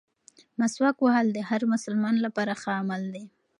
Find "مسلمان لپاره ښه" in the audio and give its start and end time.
1.73-2.71